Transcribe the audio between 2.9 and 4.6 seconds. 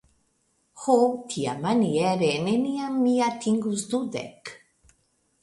mi atingus dudek!